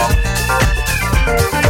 Música 0.00 1.69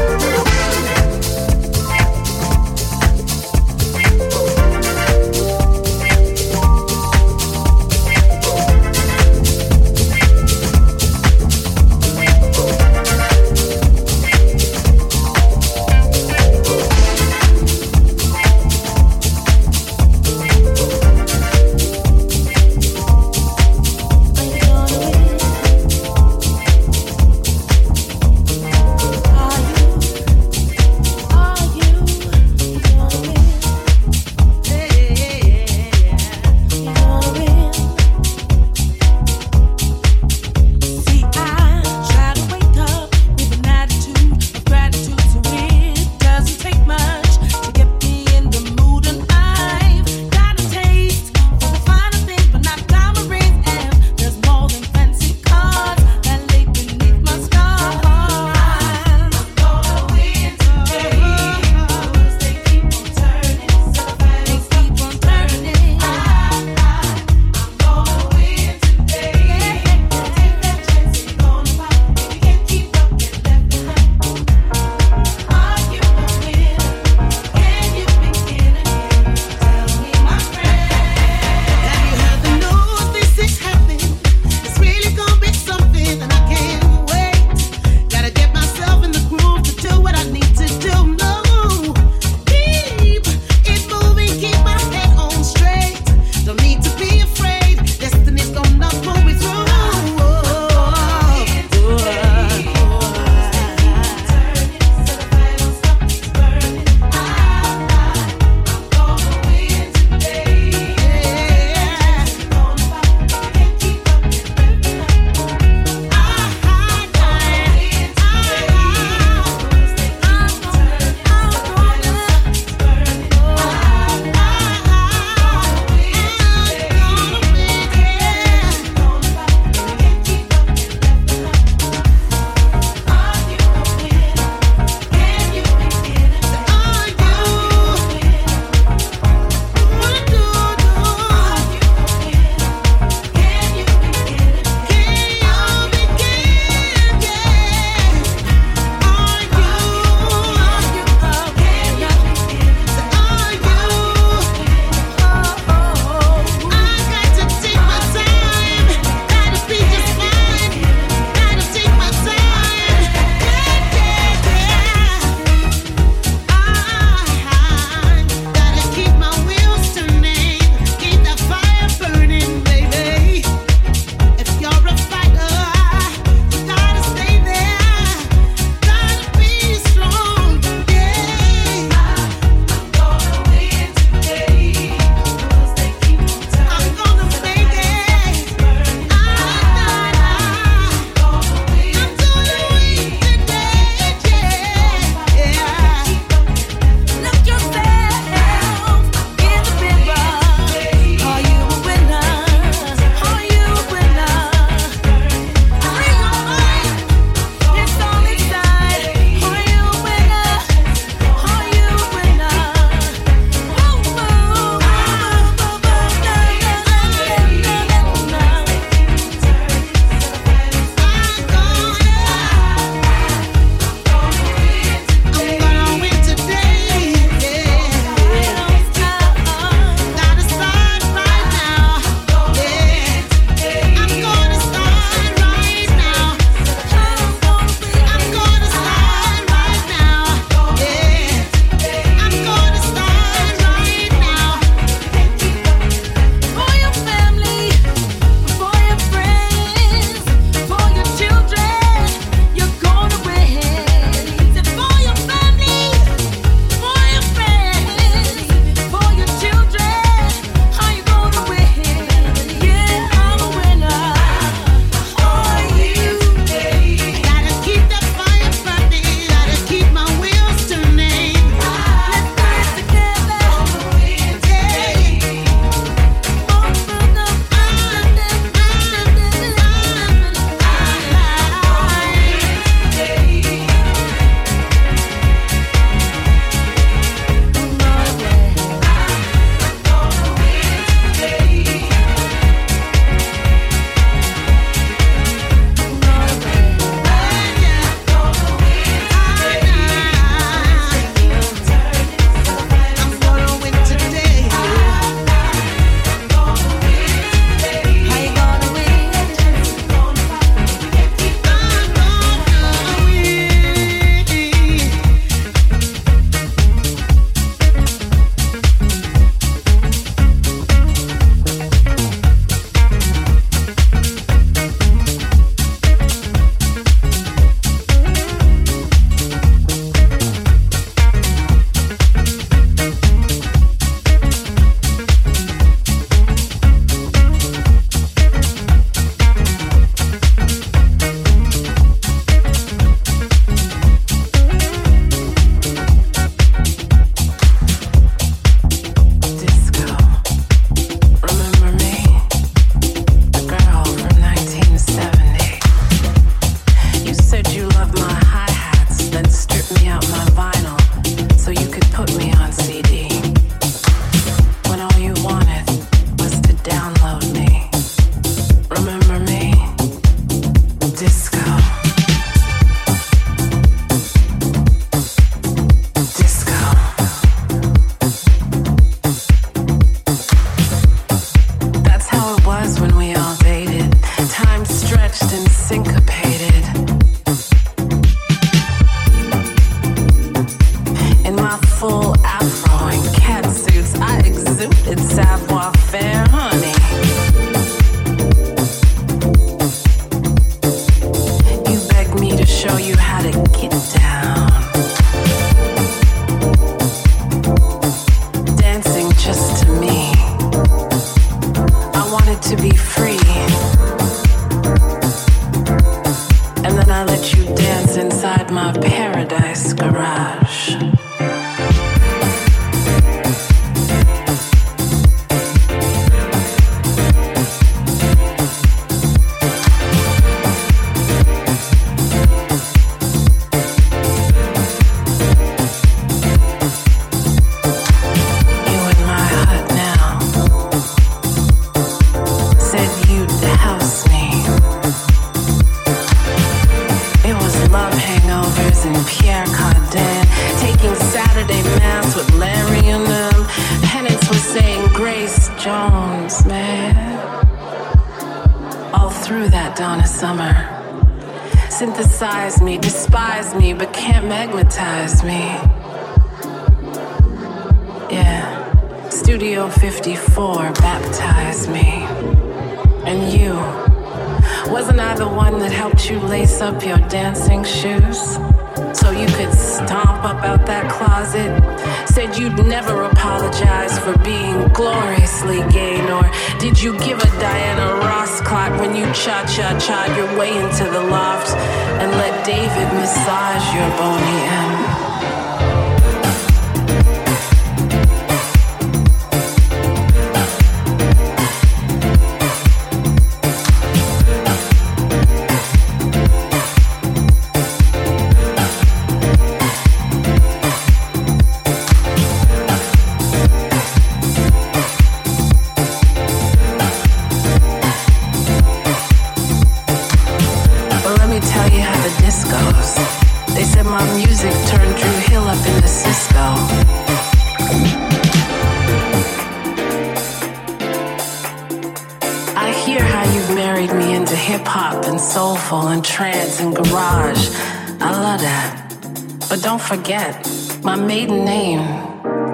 forget, 539.90 540.48
my 540.84 540.94
maiden 540.94 541.44
name 541.44 541.80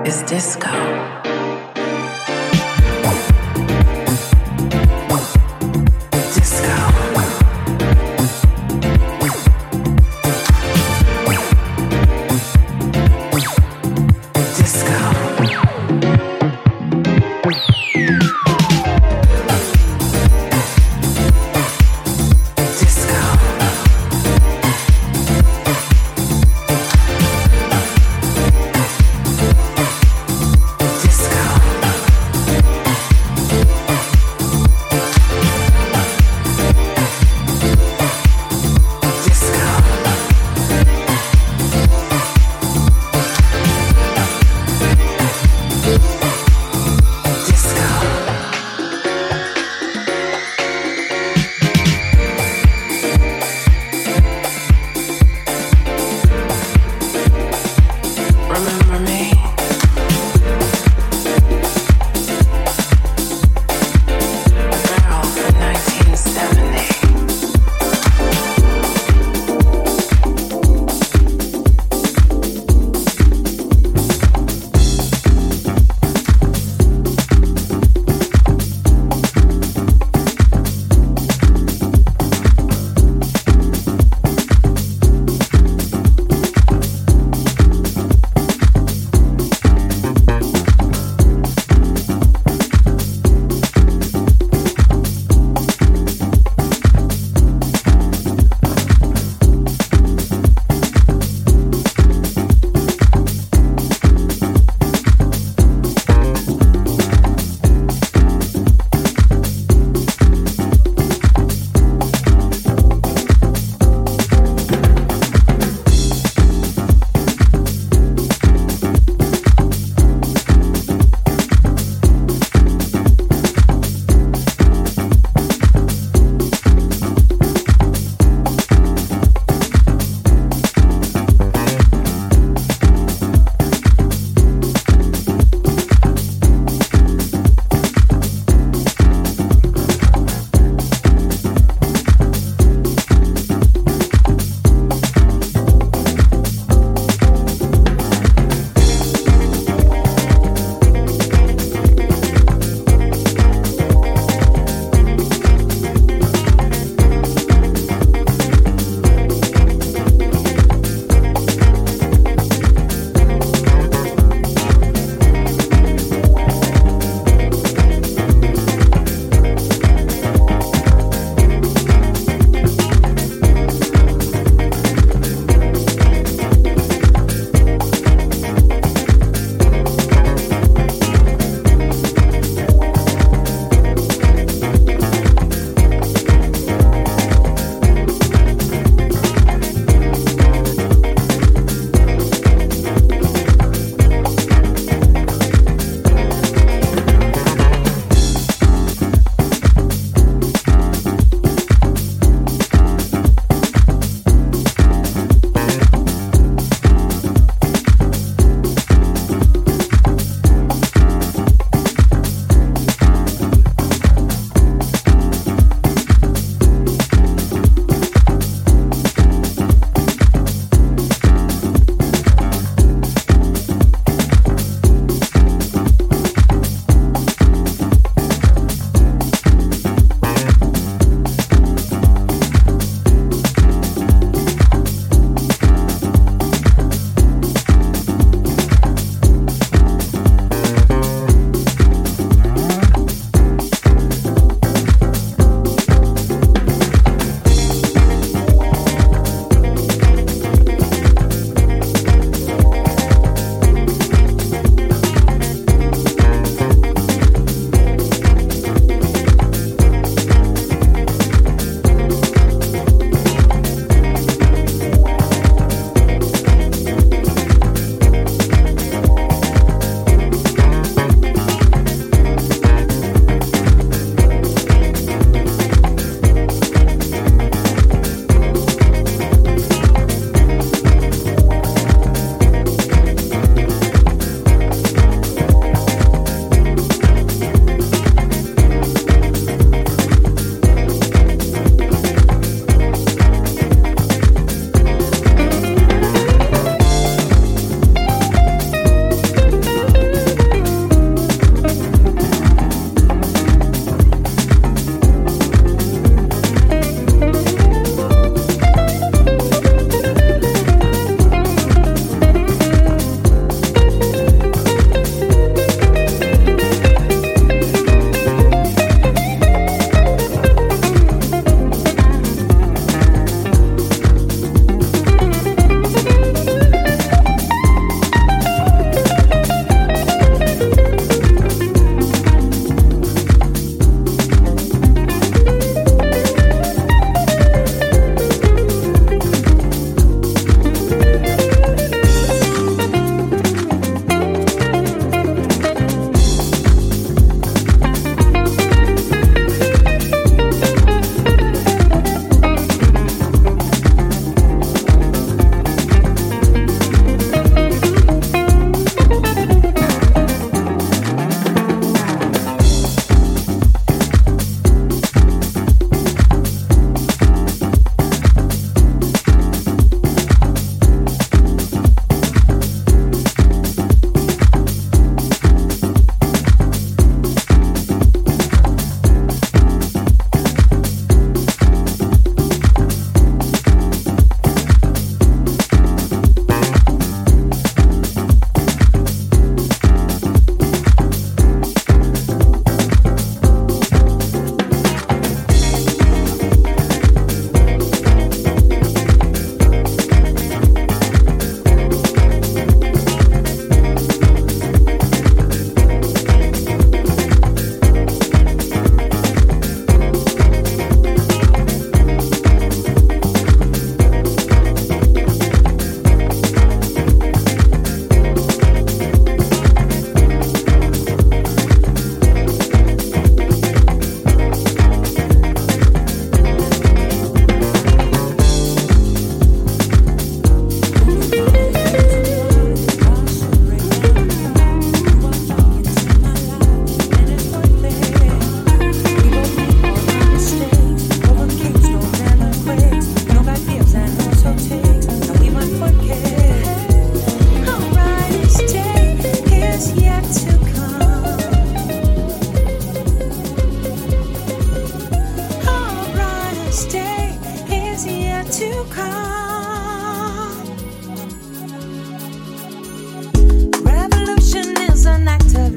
is 0.06 0.22
Disco. 0.22 1.15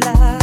love. 0.06 0.39